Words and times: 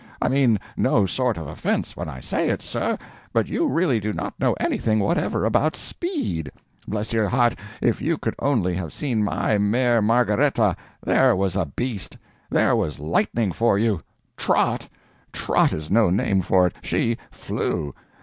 I 0.19 0.29
mean 0.29 0.59
no 0.75 1.05
sort 1.05 1.37
of 1.37 1.45
offence 1.47 1.95
when 1.95 2.09
I 2.09 2.21
say 2.21 2.49
it, 2.49 2.63
sir, 2.63 2.97
but 3.33 3.47
you 3.47 3.67
really 3.67 3.99
do 3.99 4.13
not 4.13 4.33
know 4.39 4.53
anything 4.53 4.97
whatever 4.99 5.45
about 5.45 5.75
speed. 5.75 6.51
Bless 6.87 7.13
your 7.13 7.29
heart, 7.29 7.53
if 7.83 8.01
you 8.01 8.17
could 8.17 8.33
only 8.39 8.73
have 8.73 8.91
seen 8.93 9.23
my 9.23 9.59
mare 9.59 10.01
Margaretta; 10.01 10.75
there 11.05 11.35
was 11.35 11.55
a 11.55 11.67
beast!—there 11.67 12.75
was 12.75 12.97
lightning 12.97 13.51
for 13.51 13.77
you! 13.77 14.01
Trot! 14.37 14.89
Trot 15.31 15.71
is 15.71 15.91
no 15.91 16.09
name 16.09 16.41
for 16.41 16.65
it—she 16.65 17.17
flew! 17.29 17.93